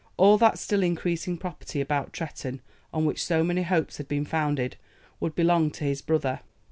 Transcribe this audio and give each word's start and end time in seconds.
All 0.17 0.39
that 0.39 0.57
still 0.57 0.81
increasing 0.81 1.37
property 1.37 1.79
about 1.79 2.11
Tretton, 2.11 2.61
on 2.91 3.05
which 3.05 3.23
so 3.23 3.43
many 3.43 3.61
hopes 3.61 3.97
had 3.97 4.07
been 4.07 4.25
founded, 4.25 4.75
would 5.19 5.35
belong 5.35 5.69
to 5.73 5.83
his 5.83 6.01
brother. 6.01 6.39